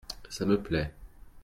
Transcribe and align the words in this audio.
Ça 0.31 0.47
me 0.47 0.57
plait. 0.59 0.91